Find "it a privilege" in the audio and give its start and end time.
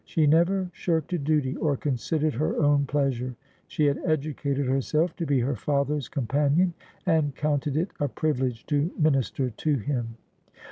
7.77-8.65